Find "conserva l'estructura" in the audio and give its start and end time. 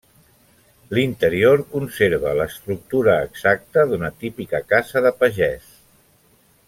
1.73-3.19